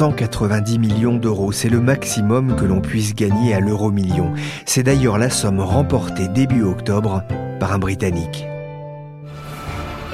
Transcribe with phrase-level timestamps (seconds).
[0.00, 4.32] 190 millions d'euros, c'est le maximum que l'on puisse gagner à l'euro million.
[4.64, 7.22] C'est d'ailleurs la somme remportée début octobre
[7.58, 8.46] par un Britannique.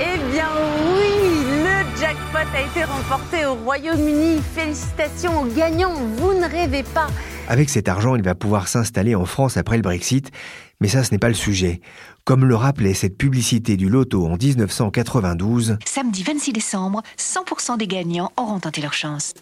[0.00, 0.48] Eh bien
[0.92, 4.42] oui, le jackpot a été remporté au Royaume-Uni.
[4.56, 7.06] Félicitations aux gagnants, vous ne rêvez pas.
[7.46, 10.32] Avec cet argent, il va pouvoir s'installer en France après le Brexit,
[10.80, 11.80] mais ça ce n'est pas le sujet.
[12.26, 18.32] Comme le rappelait cette publicité du loto en 1992, Samedi 26 décembre, 100% des gagnants
[18.36, 19.32] auront tenté leur chance.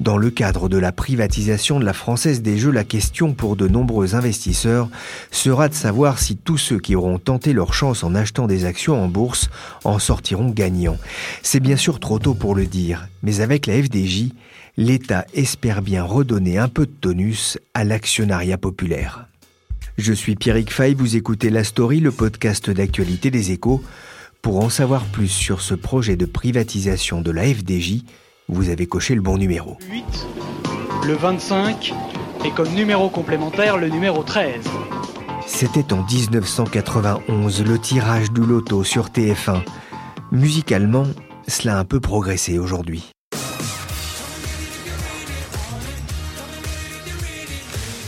[0.00, 3.68] Dans le cadre de la privatisation de la Française des Jeux, la question pour de
[3.68, 4.88] nombreux investisseurs
[5.30, 9.00] sera de savoir si tous ceux qui auront tenté leur chance en achetant des actions
[9.00, 9.48] en bourse
[9.84, 10.98] en sortiront gagnants.
[11.44, 14.30] C'est bien sûr trop tôt pour le dire, mais avec la FDJ,
[14.76, 19.29] l'État espère bien redonner un peu de tonus à l'actionnariat populaire.
[20.00, 23.82] Je suis Pierrick Fay, vous écoutez La Story, le podcast d'actualité des échos.
[24.40, 28.04] Pour en savoir plus sur ce projet de privatisation de la FDJ,
[28.48, 29.76] vous avez coché le bon numéro.
[29.92, 30.04] 8,
[31.06, 31.92] le 25
[32.46, 34.64] et comme numéro complémentaire le numéro 13.
[35.46, 39.62] C'était en 1991 le tirage du loto sur TF1.
[40.32, 41.08] Musicalement,
[41.46, 43.10] cela a un peu progressé aujourd'hui.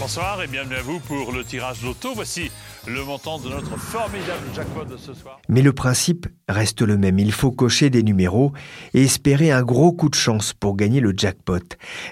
[0.03, 2.13] Bonsoir et bienvenue à vous pour le tirage loto.
[2.13, 2.51] Voici
[2.89, 5.41] le montant de notre formidable jackpot de ce soir.
[5.49, 7.21] Mais le principe reste le même.
[7.21, 8.53] Il faut cocher des numéros
[8.95, 11.63] et espérer un gros coup de chance pour gagner le jackpot.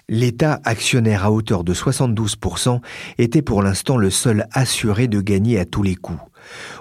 [0.08, 2.80] L'État, actionnaire à hauteur de 72%,
[3.18, 6.20] était pour l'instant le seul assuré de gagner à tous les coups.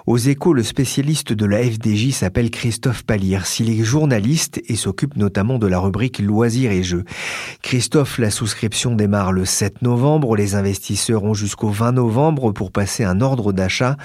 [0.06, 3.40] Aux échos, le spécialiste de la FDJ s'appelle Christophe Pallier.
[3.44, 7.04] S'il est journaliste et s'occupe notamment de la rubrique loisirs et jeux.
[7.62, 10.36] Christophe, la souscription démarre le 7 novembre.
[10.36, 13.96] Les investisseurs ont jusqu'au 20 novembre pour passer un ordre d'achat.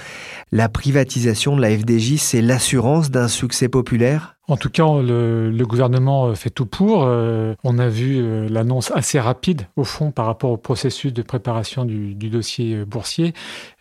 [0.51, 4.34] La privatisation de la FDJ, c'est l'assurance d'un succès populaire?
[4.47, 7.03] En tout cas, le, gouvernement fait tout pour.
[7.03, 11.21] Euh, on a vu euh, l'annonce assez rapide, au fond, par rapport au processus de
[11.23, 13.33] préparation du, dossier euh, boursier.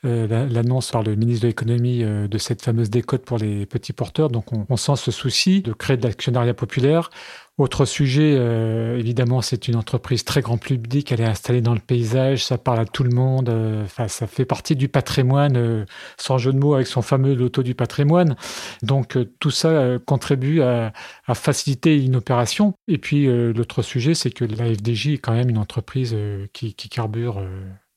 [0.07, 3.93] Euh, l'annonce par le ministre de l'économie euh, de cette fameuse décote pour les petits
[3.93, 4.31] porteurs.
[4.31, 7.11] Donc, on, on sent ce souci de créer de l'actionnariat populaire.
[7.57, 11.13] Autre sujet, euh, évidemment, c'est une entreprise très grand public.
[11.13, 13.49] Elle est installée dans le paysage, ça parle à tout le monde.
[13.49, 15.85] Euh, enfin, ça fait partie du patrimoine, euh,
[16.17, 18.35] sans jeu de mots, avec son fameux loto du patrimoine.
[18.83, 20.93] Donc, tout ça contribue à,
[21.33, 22.75] faciliter une opération.
[22.89, 26.17] Et puis, l'autre sujet, c'est que la FDJ est quand même une entreprise
[26.53, 27.41] qui, qui carbure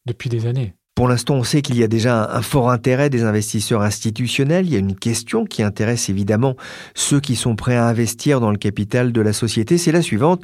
[0.06, 0.76] depuis des années.
[0.98, 4.66] Pour l'instant, on sait qu'il y a déjà un fort intérêt des investisseurs institutionnels.
[4.66, 6.56] Il y a une question qui intéresse évidemment
[6.96, 9.78] ceux qui sont prêts à investir dans le capital de la société.
[9.78, 10.42] C'est la suivante.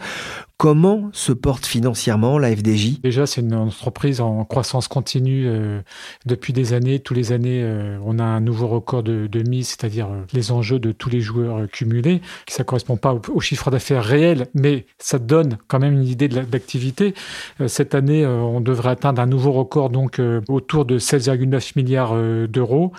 [0.58, 5.82] Comment se porte financièrement la FDJ Déjà, c'est une entreprise en croissance continue euh,
[6.28, 7.00] depuis des années.
[7.00, 10.78] Tous les années, euh, on a un nouveau record de, mise, c'est-à-dire euh, les enjeux
[10.78, 12.22] de tous les joueurs cumulés.
[12.48, 16.30] Ça ne correspond pas au, chiffre d'affaires réel, mais ça donne quand même une idée.
[16.32, 22.16] Euh, cette année, on devrait atteindre un nouveau record, donc autour de 16,9 milliards
[22.48, 22.94] d'euros.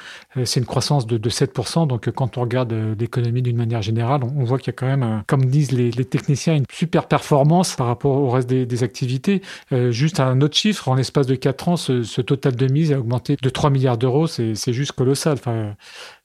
[0.44, 1.86] c'est une croissance de, de 7%.
[1.86, 5.22] Donc, quand on regarde l'économie d'une manière générale, on, voit qu'il y a quand même,
[5.26, 7.43] comme disent les techniciens, une super performance
[7.76, 9.42] par rapport au reste des, activités.
[9.72, 12.98] Euh, juste un autre chiffre, en l'espace de 4 ans, ce, total de mise a
[12.98, 14.26] augmenté de 3 milliards d'euros.
[14.26, 15.38] C'est juste colossal.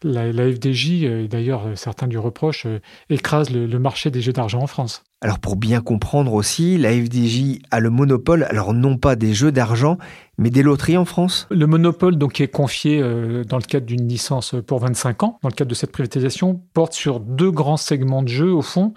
[0.04, 2.80] La, FDJ, et d'ailleurs certains du reproche, euh,
[3.10, 5.04] écrase le marché des jeux d'argent en France.
[5.21, 9.51] Alors pour bien comprendre aussi, la FDJ a le monopole, alors non pas des jeux
[9.51, 9.98] d'argent,
[10.38, 11.45] mais des loteries en France?
[11.51, 15.50] Le monopole donc est confié euh, dans le cadre d'une licence pour 25 ans, dans
[15.50, 18.94] le cadre de cette privatisation, porte sur deux grands segments de jeux au fond.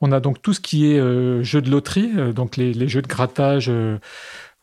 [0.00, 3.02] On a donc tout ce qui est euh, jeux de loterie, euh, donc les, jeux
[3.02, 3.70] de grattage,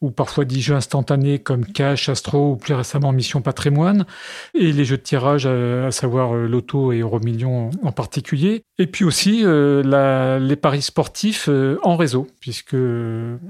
[0.01, 4.05] ou parfois des jeux instantanés comme Cash, Astro ou plus récemment Mission Patrimoine,
[4.53, 8.63] et les jeux de tirage, à, savoir euh, Loto et Euromillion en particulier.
[8.77, 12.75] Et puis aussi euh, les paris sportifs euh, en réseau, puisque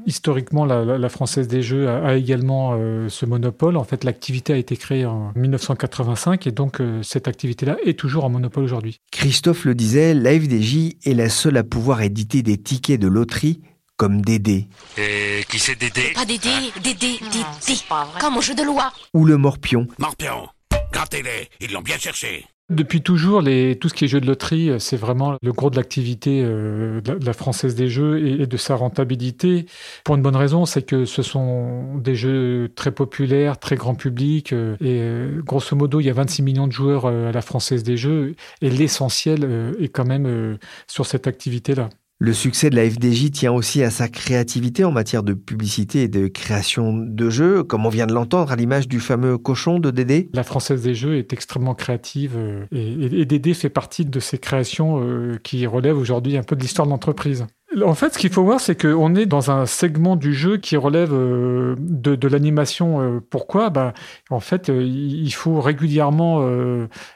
[0.06, 2.78] historiquement la, Française des Jeux a, également
[3.08, 3.78] ce monopole.
[3.78, 8.30] En fait, l'activité a été créée en 1985 et donc cette activité-là est toujours en
[8.30, 9.00] monopole aujourd'hui.
[9.12, 13.62] Christophe le disait, la FDJ est la seule à pouvoir éditer des tickets de loterie
[13.98, 14.68] comme Dédé.
[14.98, 17.82] Et qui c'est Dédé Pas Dédé, Dédé, Dédé,
[18.20, 18.94] comme au jeu de loi.
[19.14, 19.88] Ou le Morpion.
[19.98, 20.48] Morpion,
[20.94, 22.46] grattez-les, ils l'ont bien cherché.
[22.70, 25.70] Depuis toujours, les, tout ce qui est jeu de loterie, euh, c'est vraiment le gros
[25.70, 29.68] de l'activité euh, de, la, Française des Jeux et, de sa rentabilité.
[30.04, 34.52] Pour une bonne raison, c'est que ce sont des jeux très populaires, très grand public.
[34.52, 37.96] Euh, et grosso modo, il y a 26 millions de joueurs à la Française des
[37.96, 38.36] Jeux.
[38.62, 40.58] Et l'essentiel est quand même
[40.88, 41.90] sur cette activité-là.
[42.20, 46.08] Le succès de la FDJ tient aussi à sa créativité en matière de publicité et
[46.08, 49.92] de création de jeux, comme on vient de l'entendre à l'image du fameux cochon de
[49.92, 50.28] Dédé.
[50.34, 55.00] La Française des Jeux est extrêmement créative euh, et, Dédé fait partie de ces créations
[55.00, 57.46] euh, qui relèvent aujourd'hui un peu de l'histoire de l'entreprise.
[57.84, 60.78] En fait, ce qu'il faut voir, c'est qu'on est dans un segment du jeu qui
[60.78, 63.02] relève euh, de, l'animation.
[63.02, 63.70] Euh, pourquoi?
[63.70, 63.94] Bah,
[64.30, 66.48] En fait, euh, il faut régulièrement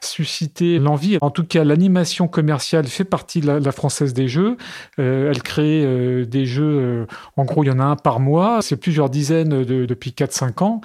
[0.02, 1.18] susciter l'envie.
[1.22, 4.58] En tout cas, l'animation commerciale fait partie de la, Française des Jeux.
[4.98, 7.08] elle crée des jeux,
[7.38, 8.62] en gros, il y en a un par mois.
[8.62, 10.82] C'est plusieurs dizaines depuis 4-5 ans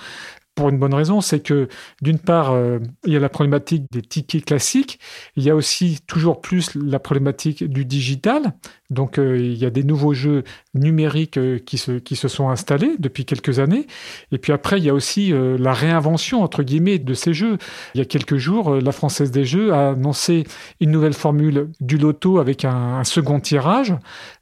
[0.57, 1.69] pour une bonne raison, c'est que
[2.03, 4.99] d'une part, euh, il y a la problématique des tickets classiques,
[5.37, 8.55] il y a aussi toujours plus la problématique du digital.
[8.91, 10.45] Donc euh, il y a des nouveaux jeux
[10.77, 13.87] numériques euh, qui, se, qui se sont installés depuis quelques années.
[14.33, 17.59] Et puis après, il y a aussi la réinvention, entre guillemets, de ces jeux.
[17.95, 20.45] Il y a quelques jours, la Française des Jeux a annoncé
[20.81, 23.95] une nouvelle formule du loto avec un, second tirage.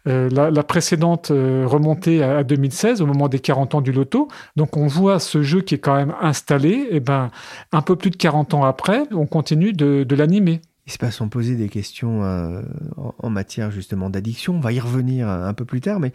[0.07, 4.29] La, précédente remontait à, à 2016, au moment des 40 ans du loto.
[4.57, 7.31] Donc on voit ce jeu qui est quand même installé, et eh ben,
[7.73, 10.61] un peu plus de 40 ans après, on continue de, l'animer.
[10.87, 12.63] Il se passe, on posait des questions euh,
[12.97, 14.57] en, matière justement d'addiction.
[14.57, 16.13] On va y revenir un peu plus tard, mais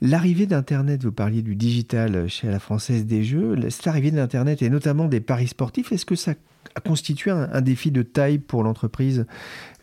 [0.00, 4.70] l'arrivée d'Internet, vous parliez du digital chez la Française des Jeux, cette arrivée d'Internet et
[4.70, 6.34] notamment des paris sportifs, est-ce que ça
[6.74, 9.26] a constitué un, défi de taille pour l'entreprise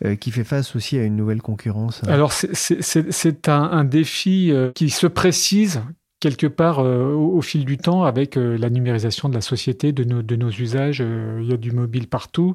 [0.04, 4.70] euh, qui fait face aussi à une nouvelle concurrence Alors c'est un, un, défi euh,
[4.74, 5.82] qui se précise,
[6.20, 10.04] quelque part euh, au, fil du temps avec euh, la numérisation de la société, de
[10.36, 11.00] nos, usages.
[11.00, 12.54] Euh, il y a du mobile partout.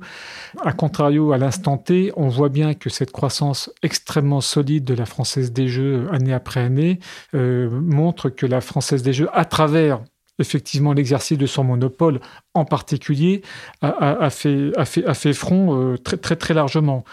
[0.63, 5.05] A contrario, à l'instant T, on voit bien que cette croissance extrêmement solide de la
[5.05, 6.99] Française des Jeux année après année
[7.33, 10.01] montre que la Française des Jeux, à travers
[10.41, 12.19] effectivement l'exercice de son monopole
[12.53, 13.41] en particulier
[13.81, 17.05] a, fait, a, fait, a fait, front euh, très, très, très largement.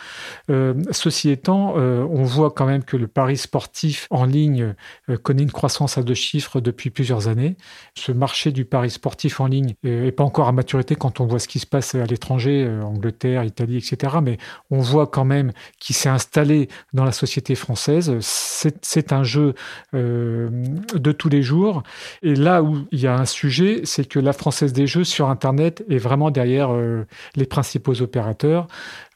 [0.50, 4.74] Euh, ceci étant, euh, on voit quand même que le pari sportif en ligne
[5.22, 7.56] connaît une croissance à deux chiffres depuis plusieurs années.
[7.94, 11.38] Ce marché du pari sportif en ligne n'est pas encore à maturité quand on voit
[11.38, 14.16] ce qui se passe à l'étranger, Angleterre, Italie, etc.
[14.22, 14.38] Mais
[14.70, 18.16] on voit quand même qu'il s'est installé dans la société française.
[18.20, 19.54] C'est un jeu
[19.92, 21.82] de tous les jours.
[22.22, 25.28] Et là où il y a un sujet, c'est que la Française des Jeux sur
[25.28, 27.06] Internet est vraiment derrière euh,
[27.36, 28.66] les principaux opérateurs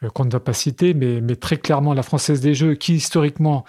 [0.03, 2.95] euh, qu'on ne va pas citer, mais, mais très clairement la Française des Jeux, qui
[2.95, 3.65] historiquement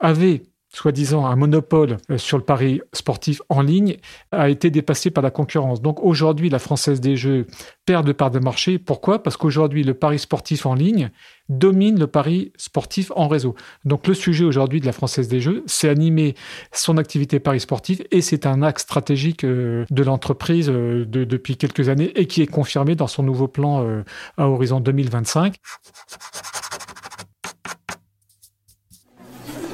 [0.00, 3.96] avait soi-disant un monopole euh, sur le pari sportif en ligne,
[4.32, 5.80] a été dépassé par la concurrence.
[5.80, 7.46] Donc aujourd'hui, la Française des Jeux
[7.86, 8.78] perd de part de marché.
[8.78, 9.22] Pourquoi?
[9.22, 11.10] Parce qu'aujourd'hui, le pari sportif en ligne
[11.48, 13.54] domine le pari sportif en réseau.
[13.86, 16.34] Donc le sujet aujourd'hui de la Française des Jeux, c'est animer
[16.72, 21.88] son activité pari sportif et c'est un axe stratégique euh, de l'entreprise euh, depuis quelques
[21.88, 24.02] années et qui est confirmé dans son nouveau plan
[24.36, 25.56] à horizon 2025.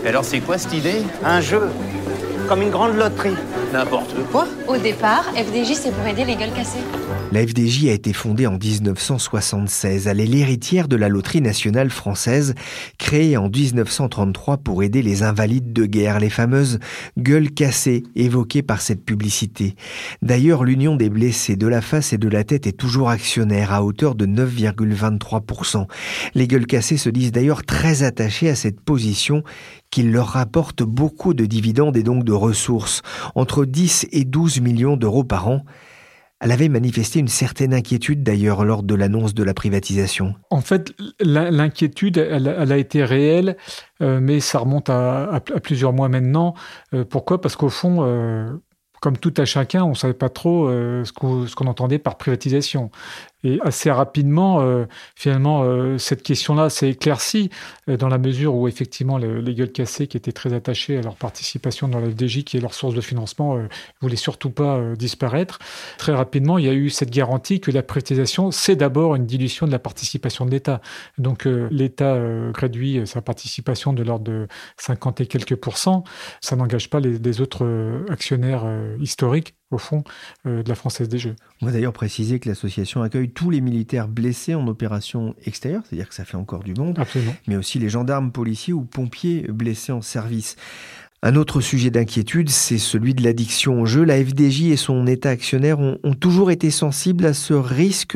[0.09, 1.03] Alors c'est quoi cette idée?
[1.25, 1.63] Un jeu,
[2.49, 3.37] comme une grande loterie.
[3.73, 4.47] N'importe quoi?
[4.69, 6.79] Au départ, FDJ c'est pour aider les gueules cassées.
[7.35, 10.07] La FDJ a été fondée en 1976.
[10.07, 12.55] Elle est l'héritière de la Loterie nationale française,
[12.97, 16.79] créée en 1933 pour aider les invalides de guerre, les fameuses
[17.19, 19.75] gueules cassées évoquées par cette publicité.
[20.23, 23.83] D'ailleurs, l'Union des blessés de la face et de la tête est toujours actionnaire à
[23.83, 25.89] hauteur de 9,23%.
[26.37, 29.43] Les gueules cassées se disent d'ailleurs très attachées à cette position
[29.91, 33.03] qui leur rapporte beaucoup de dividendes et donc de ressources,
[33.35, 35.65] entre 10 et 12 millions d'euros par an.
[36.45, 40.35] Elle avait manifesté une certaine inquiétude d'ailleurs lors de l'annonce de la privatisation.
[40.51, 43.57] En fait, l'inquiétude, elle, a été réelle,
[44.03, 46.53] euh, mais ça remonte à, plusieurs mois maintenant.
[46.93, 47.41] Euh, pourquoi?
[47.41, 48.53] Parce qu'au fond, euh,
[49.01, 51.13] comme tout à chacun, on ne savait pas trop ce
[51.55, 52.91] qu'on entendait par privatisation.
[53.45, 57.51] Et assez rapidement, euh, finalement, euh, cette question-là s'est éclaircie
[57.91, 61.17] euh, dans la mesure où effectivement les gueules cassées qui étaient très attachées à leur
[61.17, 63.69] participation dans la FDJ, qui est leur source de financement, ne
[64.01, 65.59] voulaient surtout pas disparaître.
[65.99, 69.67] Très rapidement, il y a eu cette garantie que la privatisation, c'est d'abord une dilution
[69.67, 70.81] de la participation de l'État.
[71.19, 72.17] Donc l'État
[72.55, 74.49] réduit sa participation de l'ordre de
[74.79, 76.05] 50 et quelques pourcents.
[76.41, 77.67] Ça n'engage pas les autres
[78.09, 78.65] actionnaires
[79.01, 80.05] historiques au fond,
[80.47, 81.37] euh, de la Française des Jeux.
[81.61, 86.09] On va d'ailleurs préciser que l'association accueille tous les militaires blessés en opération extérieure, c'est-à-dire
[86.09, 86.99] que ça fait encore du monde,
[87.47, 90.57] mais aussi les gendarmes, policiers ou pompiers blessés en service.
[91.27, 94.05] Un autre sujet d'inquiétude, c'est celui de l'addiction au jeu.
[94.05, 98.15] La FDJ et son État actionnaire ont, toujours été sensibles à ce risque.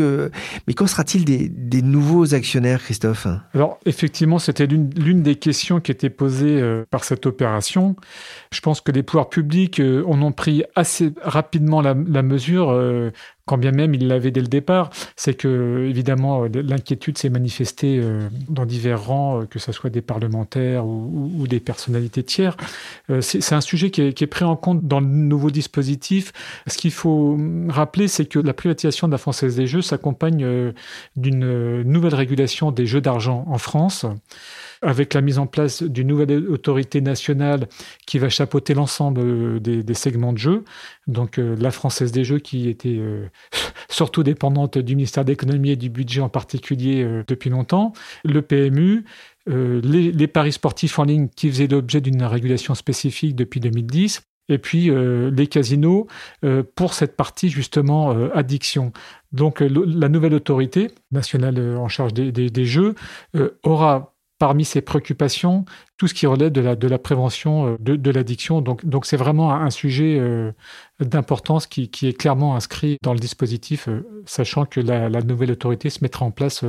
[0.67, 3.27] Mais qu'en sera-t-il des, nouveaux actionnaires, Christophe?
[3.55, 7.97] Alors, effectivement, c'était l'une des questions qui était posée euh, par cette opération.
[8.53, 12.69] Je pense que les pouvoirs publics euh, en ont pris assez rapidement la, mesure.
[12.69, 13.11] Euh,
[13.49, 18.28] quand bien même il l'avait dès le départ, c'est que évidemment l'inquiétude s'est manifestée euh,
[18.49, 22.57] dans divers rangs, euh, que ce soit des parlementaires ou, des personnalités tiers.
[23.11, 26.33] Euh, c'est un sujet qui est, pris en compte dans le nouveau dispositif.
[26.67, 27.38] Ce qu'il faut
[27.69, 30.75] rappeler, c'est que la privatisation de la Française des Jeux s'accompagne
[31.17, 34.05] d'une nouvelle régulation des jeux d'argent en France
[34.82, 37.68] avec la mise en place d'une nouvelle autorité nationale
[38.06, 40.64] qui va chapeauter l'ensemble des, segments de jeux.
[41.06, 43.26] Donc euh, la Française des Jeux qui était euh,
[43.88, 47.92] surtout dépendante du ministère de l'économie et du budget en particulier euh, depuis longtemps,
[48.25, 49.04] le PMU,
[49.47, 54.20] les, paris sportifs en ligne qui faisaient l'objet d'une régulation spécifique depuis 2010,
[54.50, 56.06] et puis les casinos
[56.75, 58.92] pour cette partie justement addiction.
[59.32, 62.94] Donc la nouvelle autorité nationale en charge des jeux
[63.62, 65.64] aura parmi ses préoccupations
[65.97, 68.61] tout ce qui relève de la, de la prévention euh, de, de l'addiction.
[68.61, 70.52] Donc, donc c'est vraiment un sujet euh,
[71.00, 75.50] d'importance qui, qui, est clairement inscrit dans le dispositif, euh, sachant que la, la, nouvelle
[75.50, 76.64] autorité se mettra en place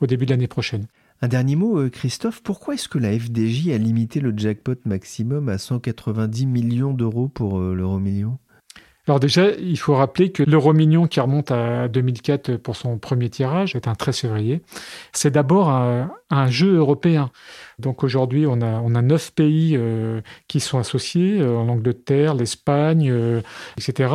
[0.00, 0.86] au début de l'année prochaine.
[1.20, 5.58] Un dernier mot, Christophe, pourquoi est-ce que la FDJ a limité le jackpot maximum à
[5.58, 8.38] 190 millions d'euros pour l'euro million
[9.06, 13.30] alors déjà, il faut rappeler que l'euro million qui remonte à 2004 pour son premier
[13.30, 14.60] tirage, est un 13 février,
[15.14, 17.30] c'est d'abord un, un, jeu européen.
[17.78, 22.34] Donc aujourd'hui, on a, on a neuf pays euh, qui sont associés, euh, en Angleterre,
[22.34, 23.40] l'Espagne, euh,
[23.76, 24.12] etc.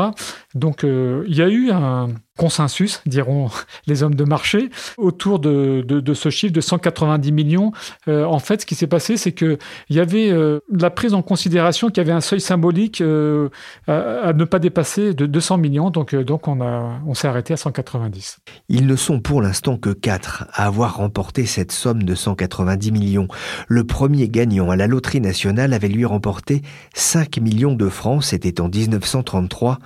[0.54, 3.50] Donc il y a eu un consensus, diront
[3.88, 7.72] les hommes de marché, autour de, de, ce chiffre de 190 millions.
[8.08, 9.58] en fait, ce qui s'est passé, c'est qu'il
[9.90, 10.32] y avait
[10.72, 15.26] la prise en considération qu'il y avait un seuil symbolique à, ne pas dépasser de
[15.26, 15.90] 200 millions.
[15.90, 18.40] Donc, donc on, on s'est arrêté à 190.
[18.70, 23.28] Ils ne sont pour l'instant que quatre à avoir remporté cette somme de 190 millions.
[23.68, 26.62] Le premier gagnant à la loterie nationale avait lui remporté
[26.94, 29.80] 5 millions de francs, c'était en 1933.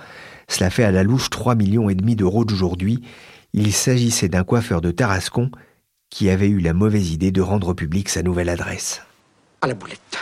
[0.48, 3.02] Cela fait à la louche 3 millions et demi d'euros d'aujourd'hui.
[3.52, 5.50] Il s'agissait d'un coiffeur de Tarascon
[6.10, 9.02] qui avait eu la mauvaise idée de rendre public sa nouvelle adresse.
[9.60, 10.18] À la boulette.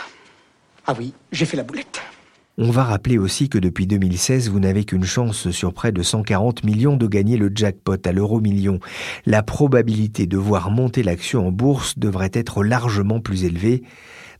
[0.85, 2.01] Ah oui, j'ai fait la boulette.
[2.59, 6.63] On va rappeler aussi que depuis 2016, vous n'avez qu'une chance sur près de 140
[6.63, 8.79] millions de gagner le jackpot à l'euro million.
[9.27, 13.83] La probabilité de voir monter l'action en bourse devrait être largement plus élevée.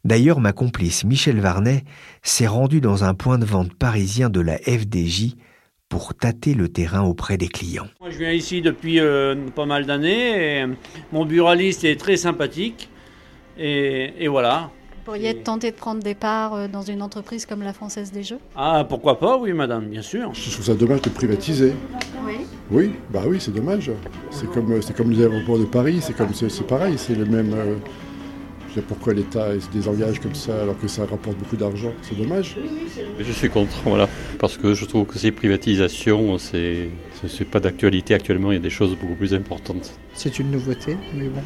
[0.04, 1.84] D'ailleurs, ma complice Michel Varnet
[2.24, 5.36] s'est rendu dans un point de vente parisien de la FDJ
[5.88, 7.88] pour tâter le terrain auprès des clients.
[8.02, 10.66] Moi, je viens ici depuis euh, pas mal d'années.
[11.12, 12.90] Mon buraliste est très sympathique.
[13.60, 14.72] Et, et voilà,
[15.08, 18.24] pourriez être tenté de prendre des parts euh, dans une entreprise comme la Française des
[18.24, 18.40] Jeux?
[18.58, 20.34] Ah, pourquoi pas, oui, madame, bien sûr.
[20.34, 21.74] Je trouve ça dommage de privatiser.
[22.26, 23.90] Oui Oui, bah oui, c'est dommage.
[24.32, 27.54] C'est comme, euh, comme les aéroports de Paris, c'est comme c'est pareil, c'est le même.
[27.54, 27.76] Euh,
[28.82, 32.58] pourquoi l'État se désengage comme ça alors que ça rapporte beaucoup d'argent C'est dommage.
[33.20, 34.08] Je suis contre, voilà,
[34.40, 36.90] parce que je trouve que ces privatisations, c'est
[37.52, 39.94] pas d'actualité actuellement, il y a des choses beaucoup plus importantes.
[40.14, 41.42] C'est une nouveauté, mais bon,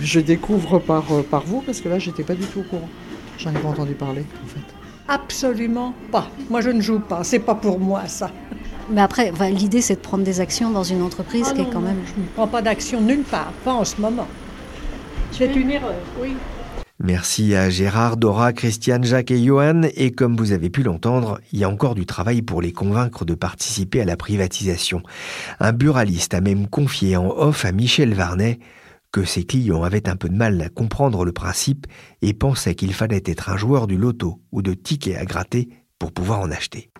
[0.00, 2.88] je découvre par, euh, par vous parce que là, j'étais pas du tout au courant.
[3.38, 4.74] J'en ai pas entendu parler, en fait.
[5.06, 6.28] Absolument pas.
[6.50, 7.24] Moi, je ne joue pas.
[7.24, 8.30] C'est pas pour moi, ça.
[8.90, 11.80] Mais après, l'idée, c'est de prendre des actions dans une entreprise ah qui est quand
[11.80, 12.00] même.
[12.06, 14.26] Je ne prends pas d'action nulle part, pas en ce moment.
[15.30, 16.30] C'est une erreur, oui.
[17.00, 19.82] Merci à Gérard, Dora, Christiane, Jacques et Johan.
[19.94, 23.24] Et comme vous avez pu l'entendre, il y a encore du travail pour les convaincre
[23.24, 25.02] de participer à la privatisation.
[25.60, 28.58] Un buraliste a même confié en off à Michel Varnet
[29.12, 31.86] que ses clients avaient un peu de mal à comprendre le principe
[32.20, 35.68] et pensaient qu'il fallait être un joueur du loto ou de tickets à gratter
[36.00, 36.90] pour pouvoir en acheter.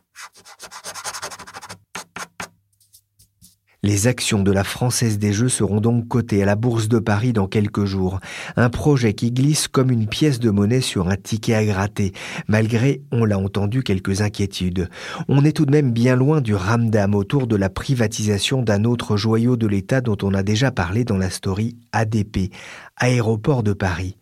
[3.85, 7.33] Les actions de la Française des Jeux seront donc cotées à la Bourse de Paris
[7.33, 8.19] dans quelques jours.
[8.57, 12.13] Un projet qui glisse comme une pièce de monnaie sur un ticket à gratter,
[12.49, 14.89] malgré, on l'a entendu, quelques inquiétudes.
[15.29, 19.17] On est tout de même bien loin du ramdam autour de la privatisation d'un autre
[19.17, 22.53] joyau de l'État dont on a déjà parlé dans la story ADP,
[22.97, 24.17] Aéroport de Paris.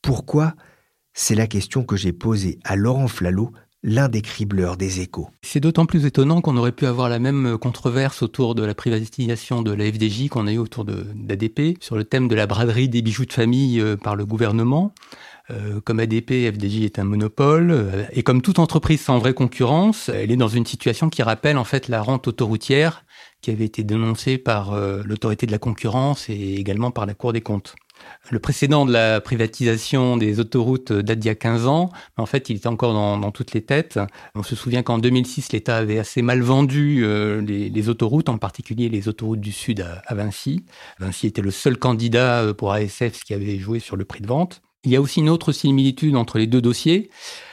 [0.00, 0.54] Pourquoi?
[1.12, 5.28] C'est la question que j'ai posée à Laurent Flalot, l'un des cribleurs des échos.
[5.42, 9.62] C'est d'autant plus étonnant qu'on aurait pu avoir la même controverse autour de la privatisation
[9.62, 13.02] de la FDJ qu'on a eu autour d'ADP, sur le thème de la braderie des
[13.02, 14.94] bijoux de famille euh, par le gouvernement.
[15.50, 20.08] Euh, comme ADP, FDJ est un monopole, euh, et comme toute entreprise sans vraie concurrence,
[20.08, 23.04] elle est dans une situation qui rappelle en fait la rente autoroutière
[23.40, 27.40] qui avait été dénoncée par l'autorité de la concurrence et également par la Cour des
[27.40, 27.74] comptes.
[28.30, 32.26] Le précédent de la privatisation des autoroutes date d'il y a 15 ans, mais en
[32.26, 33.98] fait, il était encore dans, toutes les têtes.
[34.34, 38.88] On se souvient qu'en 2006, l'État avait assez mal vendu euh, les, autoroutes, en particulier
[38.88, 40.64] les autoroutes du Sud à, Vinci.
[40.98, 44.28] Vinci était le seul candidat euh, pour ASF qui avait joué sur le prix de
[44.28, 44.62] vente.
[44.84, 47.10] Il y a aussi une autre similitude entre les deux dossiers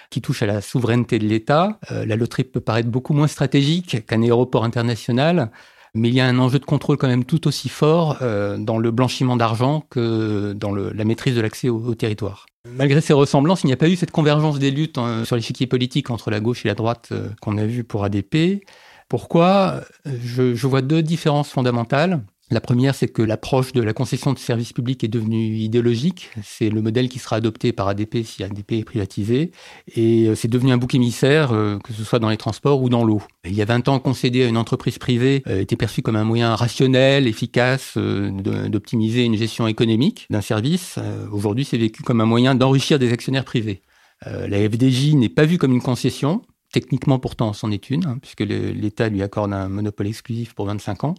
[0.09, 1.79] qui touche à la souveraineté de l'État.
[1.91, 5.51] Euh, la loterie peut paraître beaucoup moins stratégique qu'un aéroport international
[5.93, 8.77] mais il y a un enjeu de contrôle quand même tout aussi fort euh, dans
[8.77, 12.45] le blanchiment d'argent que dans la maîtrise de l'accès au, territoire.
[12.67, 15.67] Malgré ces ressemblances, il n'y a pas eu cette convergence des luttes hein, sur l'échiquier
[15.67, 18.63] politique entre la gauche et la droite euh, qu'on a vu pour ADP.
[19.07, 19.81] Pourquoi?
[20.05, 22.21] Je vois deux différences fondamentales.
[22.51, 26.31] La première, c'est que l'approche de la concession de services publics est devenue idéologique.
[26.43, 29.51] C'est le modèle qui sera adopté par ADP si ADP est privatisé.
[29.95, 32.89] Et euh, c'est devenu un bouc émissaire, euh, que ce soit dans les transports ou
[32.89, 33.21] dans l'eau.
[33.45, 36.23] Il y a 20 ans, concéder à une entreprise privée euh, était perçu comme un
[36.23, 40.97] moyen rationnel, efficace d'optimiser une gestion économique d'un service.
[41.31, 43.81] Aujourd'hui, c'est vécu comme un moyen d'enrichir des actionnaires privés.
[44.25, 46.41] La FDJ n'est pas vue comme une concession,
[46.71, 51.03] techniquement pourtant c'en est une, hein, puisque l'État lui accorde un monopole exclusif pour 25
[51.03, 51.15] ans.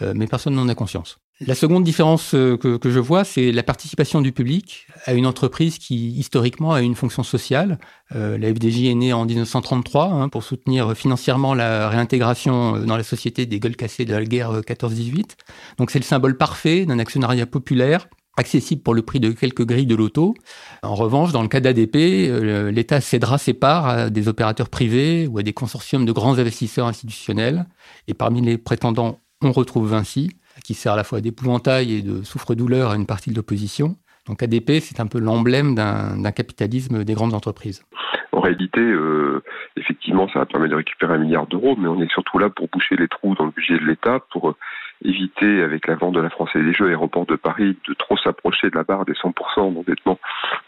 [0.00, 1.18] Euh, mais personne n'en a conscience.
[1.40, 5.78] La seconde différence euh, que, je vois, c'est la participation du public à une entreprise
[5.78, 7.78] qui, historiquement, a une fonction sociale.
[8.14, 13.02] Euh, la FDJ est née en 1933 hein, pour soutenir financièrement la réintégration dans la
[13.02, 15.30] société des gueules cassées de la guerre 14-18.
[15.78, 18.06] Donc c'est le symbole parfait d'un actionnariat populaire
[18.38, 20.34] accessible pour le prix de quelques grilles de loto.
[20.82, 25.38] En revanche, dans le cas d'ADP, l'État cédera ses parts à des opérateurs privés ou
[25.38, 27.66] à des consortiums de grands investisseurs institutionnels.
[28.08, 32.22] Et parmi les prétendants on retrouve Vinci, qui sert à la fois d'épouvantail et de
[32.22, 33.96] souffre-douleur à une partie de l'opposition.
[34.26, 37.84] Donc ADP, c'est un peu l'emblème d'un capitalisme des grandes entreprises.
[38.32, 39.42] En réalité, euh,
[39.76, 42.68] effectivement, ça va permettre de récupérer un milliard d'euros, mais on est surtout là pour
[42.68, 44.54] boucher les trous dans le budget de l'État, pour
[45.04, 48.70] éviter, avec la vente de la Française des Jeux Aéroports de Paris, de trop s'approcher
[48.70, 50.18] de la barre des 100% d'endettement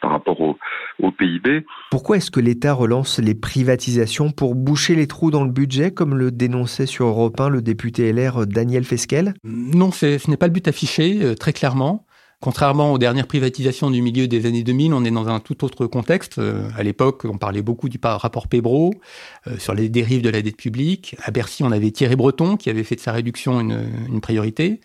[0.01, 0.57] par rapport au,
[1.19, 1.65] PIB.
[1.91, 6.17] Pourquoi est-ce que l'État relance les privatisations pour boucher les trous dans le budget, comme
[6.17, 9.35] le dénonçait sur Europe 1 le député LR Daniel Fesquel?
[9.45, 12.04] Non, ce n'est pas le but affiché, euh, très clairement.
[12.45, 15.87] Contrairement aux dernières privatisations du milieu des années 2000, on est dans un tout autre
[15.87, 16.37] contexte.
[16.37, 18.93] Euh, à l'époque, on parlait beaucoup du rapport Pébro
[19.47, 21.17] euh, sur les dérives de la dette publique.
[21.23, 24.83] À Bercy, on avait Thierry Breton qui avait fait de sa réduction une, priorité.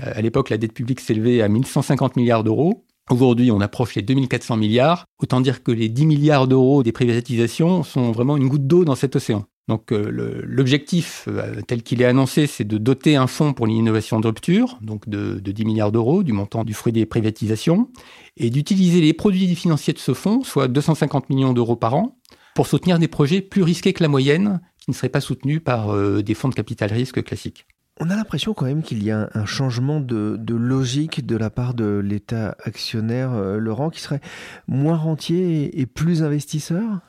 [0.00, 2.84] Euh, à l'époque, la dette publique s'élevait à 1150 milliards d'euros.
[3.08, 5.06] Aujourd'hui, on approche les 2400 milliards.
[5.22, 8.94] Autant dire que les 10 milliards d'euros des privatisations sont vraiment une goutte d'eau dans
[8.94, 9.46] cet océan.
[9.70, 14.18] Donc euh, l'objectif euh, tel qu'il est annoncé, c'est de doter un fonds pour l'innovation
[14.18, 17.88] de rupture, donc de, 10 milliards d'euros, du montant du fruit des privatisations,
[18.36, 22.18] et d'utiliser les produits financiers de ce fonds, soit 250 millions d'euros par an,
[22.56, 25.94] pour soutenir des projets plus risqués que la moyenne, qui ne seraient pas soutenus par
[25.94, 27.64] euh, des fonds de capital risque classiques.
[28.00, 31.74] On a l'impression quand même qu'il y a un changement de, logique de la part
[31.74, 34.22] de l'État actionnaire, Laurent, qui serait
[34.66, 37.02] moins rentier et plus investisseur?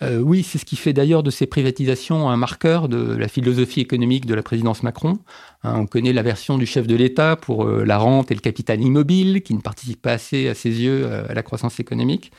[0.00, 3.80] Euh, oui, c'est ce qui fait d'ailleurs de ces privatisations un marqueur de la philosophie
[3.80, 5.18] économique de la présidence Macron.
[5.64, 8.40] Hein, on connaît la version du chef de l'État pour euh, la rente et le
[8.40, 12.30] capital immobile, qui ne participe pas assez, à ses yeux, euh, à la croissance économique.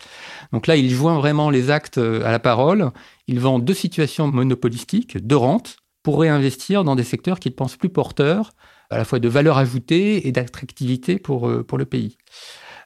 [0.53, 2.91] Donc là, il joint vraiment les actes à la parole.
[3.27, 7.89] Il vend deux situations monopolistiques, de rente, pour réinvestir dans des secteurs qu'il pense plus
[7.89, 8.53] porteurs,
[8.89, 12.17] à la fois de valeur ajoutée et d'attractivité pour, pour le pays.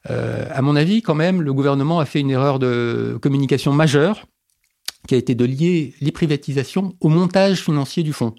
[0.09, 4.25] à mon avis, quand même, le gouvernement a fait une erreur de communication majeure
[5.07, 8.35] qui a été de lier les privatisations au montage financier du fonds.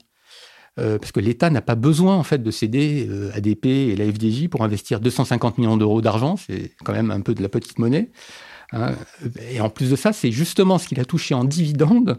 [0.80, 4.10] Euh, parce que l'État n'a pas besoin en fait de céder euh, ADP et la
[4.10, 7.78] FDJ pour investir 250 millions d'euros d'argent, c'est quand même un peu de la petite
[7.78, 8.10] monnaie.
[8.72, 8.92] Hein.
[9.52, 12.18] Et en plus de ça, c'est justement ce qu'il a touché en dividendes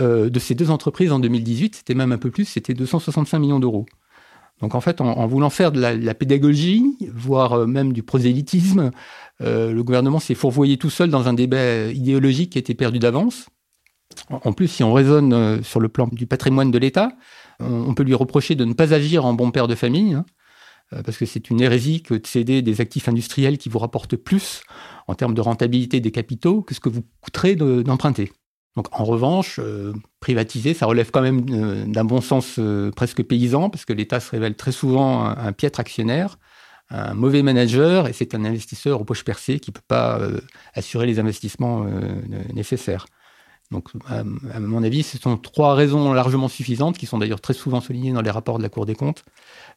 [0.00, 3.60] euh, de ces deux entreprises en 2018, c'était même un peu plus, c'était 265 millions
[3.60, 3.86] d'euros.
[4.60, 8.92] Donc en fait, en, voulant faire de la, la pédagogie, voire même du prosélytisme,
[9.40, 13.46] le gouvernement s'est fourvoyé tout seul dans un débat idéologique qui était perdu d'avance.
[14.30, 17.12] En plus, si on raisonne euh, sur le plan du patrimoine de l'État,
[17.60, 20.24] On peut lui reprocher de ne pas agir en bon père de famille, hein,
[20.92, 24.16] euh, parce que c'est une hérésie que de céder des actifs industriels qui vous rapportent
[24.16, 24.62] plus
[25.06, 28.32] en termes de rentabilité des capitaux que ce que vous coûterez d'emprunter.
[28.74, 32.58] Donc en revanche, euh, privatiser, ça relève quand même d'un bon sens
[32.96, 36.38] presque paysan, parce que l'État se révèle très souvent un, piètre actionnaire,
[36.88, 40.20] un mauvais manager, et c'est un investisseur aux poches percées qui ne peut pas
[40.74, 41.84] assurer les investissements
[42.54, 43.06] nécessaires.
[43.72, 44.22] Donc, à,
[44.60, 48.20] mon avis, ce sont trois raisons largement suffisantes, qui sont d'ailleurs très souvent soulignées dans
[48.20, 49.24] les rapports de la Cour des comptes,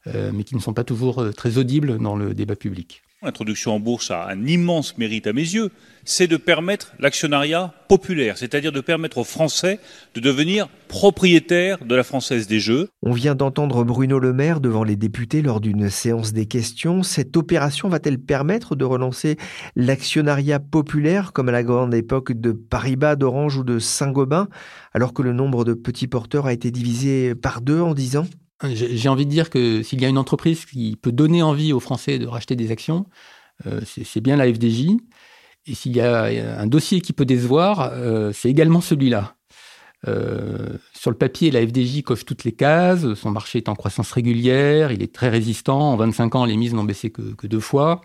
[0.08, 3.01] euh, mais qui ne sont pas toujours euh, très audibles dans le débat public.
[3.25, 5.71] L'introduction en bourse a un immense mérite à mes yeux,
[6.03, 9.79] c'est de permettre l'actionnariat populaire, c'est-à-dire de permettre aux Français
[10.13, 12.88] de devenir propriétaires de la Française des Jeux.
[13.01, 17.01] On vient d'entendre Bruno Le Maire devant les députés lors d'une séance des questions.
[17.01, 19.38] Cette opération va-t-elle permettre de relancer
[19.75, 24.49] l'actionnariat populaire comme à la grande époque de Paribas, d'Orange ou de Saint-Gobain,
[24.93, 28.27] alors que le nombre de petits porteurs a été divisé par deux en dix ans?
[28.63, 31.79] J'ai envie de dire que s'il y a une entreprise qui peut donner envie aux
[31.79, 33.05] Français de racheter des actions,
[33.65, 34.97] euh, c'est bien la FDJ.
[35.67, 36.25] Et s'il y a
[36.59, 39.35] un dossier qui peut décevoir, euh, c'est également celui-là.
[40.07, 44.11] Euh, sur le papier, la FDJ coche toutes les cases, son marché est en croissance
[44.11, 45.93] régulière, il est très résistant.
[45.93, 48.01] En 25 ans, les mises n'ont baissé que, deux fois.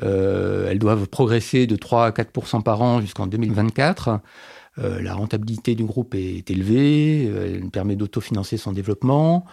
[0.00, 4.20] elles doivent progresser de 3 à 4% par an jusqu'en 2024.
[4.76, 9.44] la rentabilité du groupe est élevée, elle permet d'autofinancer son développement.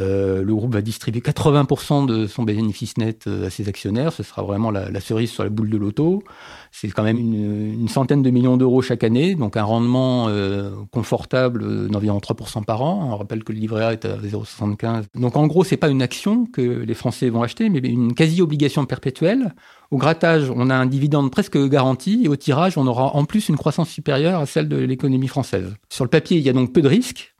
[0.00, 4.12] Euh, le groupe va distribuer 80% de son bénéfice net euh, à ses actionnaires.
[4.12, 6.24] Ce sera vraiment la, cerise sur la boule de l'auto.
[6.72, 11.88] C'est quand même une, centaine de millions d'euros chaque année, donc un rendement euh, confortable
[11.88, 13.10] d'environ 3% par an.
[13.12, 15.04] On rappelle que le livret A est à 0,75.
[15.14, 18.84] Donc en gros, c'est pas une action que les Français vont acheter, mais une quasi-obligation
[18.86, 19.54] perpétuelle.
[19.92, 23.48] Au grattage, on a un dividende presque garanti et au tirage, on aura en plus
[23.48, 25.74] une croissance supérieure à celle de l'économie française.
[25.88, 27.35] Sur le papier, il y a donc peu de risques.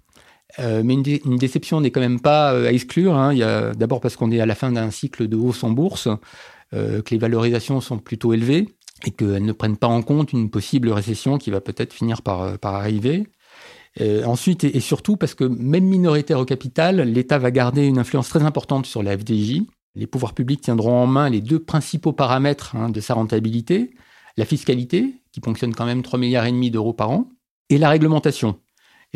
[0.59, 3.15] Euh, mais une, déception n'est quand même pas euh, à exclure.
[3.15, 3.35] Hein.
[3.75, 6.09] D'abord parce qu'on est à la fin d'un cycle de hausse en bourse,
[6.75, 8.69] euh, que les valorisations sont plutôt élevées
[9.05, 12.57] et qu'elles ne prennent pas en compte une possible récession qui va peut-être finir par,
[12.63, 13.27] arriver.
[14.25, 18.43] ensuite et, surtout parce que même minoritaire au capital, l'État va garder une influence très
[18.43, 19.63] importante sur la FDJ.
[19.95, 23.91] Les pouvoirs publics tiendront en main les deux principaux paramètres hein, de sa rentabilité,
[24.39, 27.29] la fiscalité, qui ponctionne quand même 3,5 milliards d'euros par an,
[27.69, 28.59] et la réglementation,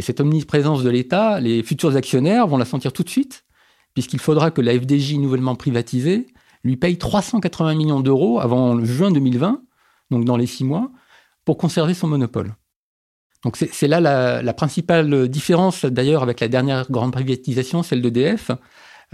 [0.00, 3.44] et cette omniprésence de l'État, les futurs actionnaires vont la sentir tout de suite,
[3.92, 6.28] puisqu'il faudra que la FDJ nouvellement privatisée
[6.64, 9.60] lui paye 380 millions d'euros avant juin 2020,
[10.10, 10.90] donc dans les six mois,
[11.44, 12.54] pour conserver son monopole.
[13.44, 18.52] Donc c'est là la, principale différence d'ailleurs avec la dernière grande privatisation, celle d'EDF.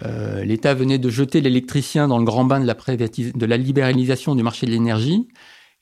[0.05, 4.37] Euh, L'État venait de jeter l'électricien dans le grand bain de la, de la libéralisation
[4.37, 5.27] du marché de l'énergie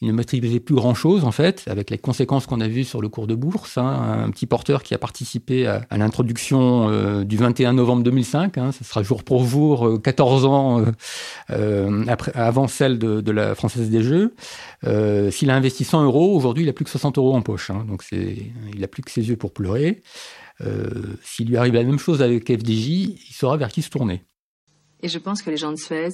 [0.01, 3.09] il ne maîtrisait plus grand-chose, en fait, avec les conséquences qu'on a vues sur le
[3.09, 3.79] cours de bourse.
[3.79, 4.25] Hein.
[4.25, 8.85] un petit porteur qui a participé à, l'introduction euh, du 21 novembre 2005, hein, ce
[8.85, 10.85] sera jour pour jour, 14 euh, ans
[11.51, 14.35] euh, après, avant celle de, la Française des Jeux.
[15.31, 17.71] S'il a investi 100 euros, aujourd'hui, il a plus que 60 euros en poche.
[17.71, 17.85] Hein.
[17.89, 20.03] donc, il n'a plus que ses yeux pour pleurer.
[21.23, 24.25] S'il lui arrive la même chose avec FDJ, il saura vers qui se tourner.
[25.03, 26.11] Et je pense que les gens de Suez,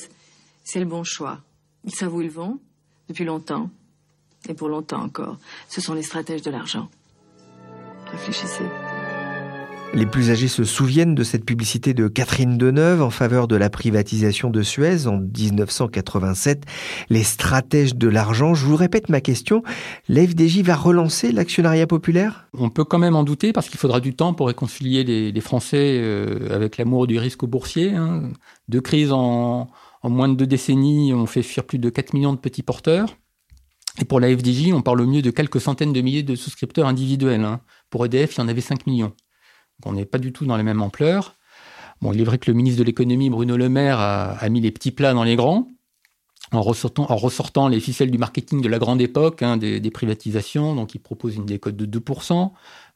[0.65, 1.41] c'est le bon choix.
[1.85, 2.59] Ils savent où ils vont,
[3.11, 3.69] depuis longtemps
[4.49, 5.37] et pour longtemps encore.
[5.69, 6.89] Ce sont les stratèges de l'argent.
[8.07, 8.65] Réfléchissez.
[9.93, 13.69] Les plus âgés se souviennent de cette publicité de Catherine Deneuve en faveur de la
[13.69, 16.63] privatisation de Suez en 1987.
[17.09, 18.55] Les stratèges de l'argent.
[18.55, 19.65] Je vous répète ma question.
[20.09, 22.47] L'FDJ va relancer l'actionnariat populaire?
[22.57, 25.99] On peut quand même en douter parce qu'il faudra du temps pour réconcilier les, Français
[26.01, 27.91] euh, avec l'amour du risque boursier.
[27.91, 28.31] Hein.
[28.69, 29.69] Deux crises en,
[30.03, 33.17] en moins de deux décennies, on fait fuir plus de 4 millions de petits porteurs.
[34.01, 36.87] Et pour la FDJ, on parle au mieux de quelques centaines de milliers de souscripteurs
[36.87, 37.45] individuels.
[37.45, 37.61] Hein.
[37.91, 39.13] Pour EDF, il y en avait 5 millions.
[39.81, 41.37] Donc on n'est pas du tout dans la même ampleur.
[42.01, 44.71] Bon, il est vrai que le ministre de l'économie, Bruno Le Maire, a, mis les
[44.71, 45.69] petits plats dans les grands,
[46.51, 50.75] en ressortant, les ficelles du marketing de la grande époque, hein, des, privatisations.
[50.75, 52.53] Donc il propose une décote de 2%.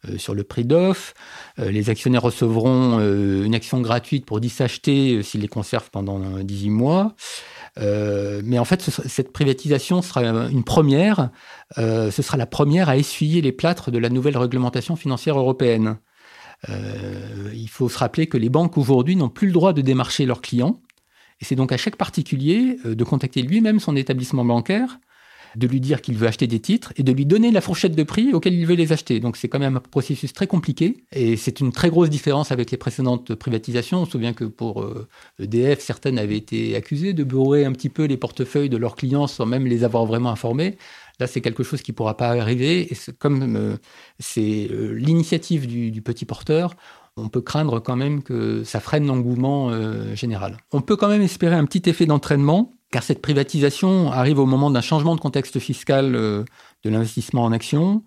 [0.08, 1.14] Euh, sur le prix d'offre.
[1.58, 6.18] Euh, les actionnaires recevront euh, une action gratuite pour 10 achetés s'ils les conservent pendant
[6.42, 7.14] 18 mois.
[7.76, 11.30] mais en fait, cette privatisation sera une première.
[11.76, 15.98] ce sera la première à essuyer les plâtres de la nouvelle réglementation financière européenne.
[16.68, 20.40] il faut se rappeler que les banques aujourd'hui n'ont plus le droit de démarcher leurs
[20.40, 20.80] clients.
[21.40, 24.98] Et c'est donc à chaque particulier de contacter lui-même son établissement bancaire
[25.56, 28.02] de lui dire qu'il veut acheter des titres et de lui donner la fourchette de
[28.02, 29.20] prix auquel il veut les acheter.
[29.20, 32.70] Donc c'est quand même un processus très compliqué et c'est une très grosse différence avec
[32.70, 34.02] les précédentes privatisations.
[34.02, 34.84] On se souvient que pour
[35.38, 38.76] EDF, euh, e certaines avaient été accusées de bourrer un petit peu les portefeuilles de
[38.76, 40.76] leurs clients sans même les avoir vraiment informés.
[41.20, 42.92] Là, c'est quelque chose qui ne pourra pas arriver.
[42.92, 43.76] Et comme euh,
[44.18, 46.74] c'est euh, l'initiative du, petit porteur,
[47.16, 50.56] on peut craindre quand même que ça freine l'engouement euh, général.
[50.72, 54.70] On peut quand même espérer un petit effet d'entraînement, car cette privatisation arrive au moment
[54.70, 56.44] d'un changement de contexte fiscal euh,
[56.82, 58.02] de l'investissement en actions.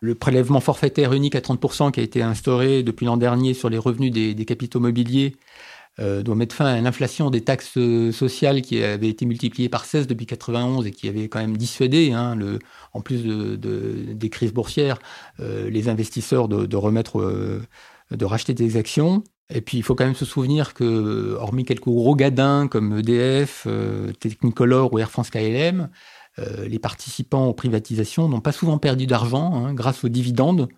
[0.00, 3.78] Le prélèvement forfaitaire unique à 30% qui a été instauré depuis l'an dernier sur les
[3.78, 5.34] revenus des, capitaux mobiliers
[5.98, 7.78] euh, doit mettre fin à l'inflation des taxes
[8.12, 12.12] sociales qui avait été multipliée par 16 depuis 91 et qui avait quand même dissuadé,
[12.12, 12.38] hein,
[12.92, 15.00] en plus de, des crises boursières,
[15.40, 17.60] les investisseurs de remettre
[18.10, 19.22] de racheter des actions.
[19.50, 23.64] Et puis, il faut quand même se souvenir que, hormis quelques gros gadins comme EDF,
[23.66, 25.88] euh, Technicolor ou Air France KLM,
[26.38, 30.68] euh, les participants aux privatisations n'ont pas souvent perdu d'argent hein, grâce aux dividendes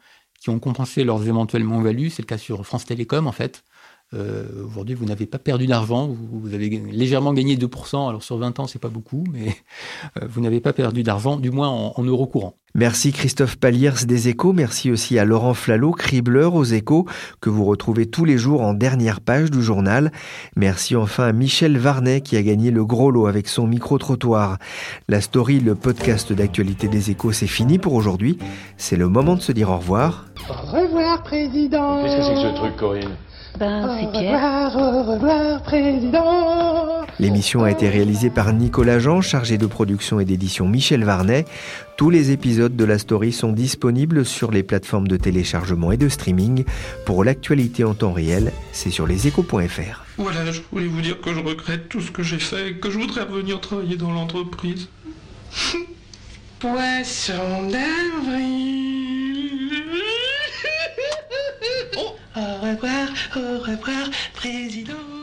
[0.41, 2.11] qui ont compensé leurs éventuelles moins-values.
[2.11, 3.65] C'est le cas sur France Télécom, en fait.
[4.13, 8.59] Euh, aujourd'hui, vous n'avez pas perdu d'argent, vous, avez légèrement gagné 2%, alors sur 20
[8.59, 9.55] ans, c'est pas beaucoup, mais
[10.21, 12.57] euh, vous n'avez pas perdu d'argent, du moins en, euros courants.
[12.75, 17.07] Merci Christophe Paliers des Échos, merci aussi à Laurent Flalot, cribleur aux Échos,
[17.41, 20.11] que vous retrouvez tous les jours en dernière page du journal.
[20.57, 24.59] Merci enfin à Michel Varnet qui a gagné le gros lot avec son micro-trottoir.
[25.09, 28.39] La story, le podcast d'actualité des Échos, c'est fini pour aujourd'hui.
[28.77, 30.27] C'est le moment de se dire au revoir.
[30.49, 32.03] Au revoir, Président.
[32.03, 33.17] Qu'est-ce que c'est que ce truc, Corinne?
[33.59, 34.77] Ben, c'est Pierre.
[34.77, 37.05] Au revoir, président.
[37.19, 41.45] L'émission a été réalisée par Nicolas Jean, chargé de production et d'édition Michel Varnet.
[41.99, 46.09] Tous les épisodes de la story sont disponibles sur les plateformes de téléchargement et de
[46.09, 46.65] streaming.
[47.05, 50.05] Pour l'actualité en temps réel, c'est sur leséchos.fr.
[50.17, 52.91] Voilà, je voulais vous dire que je regrette tout ce que j'ai fait et que
[52.91, 54.89] je voudrais revenir travailler dans l'entreprise.
[56.59, 58.90] Poisson d'avril.
[62.41, 65.20] Au revoir, au revoir, président.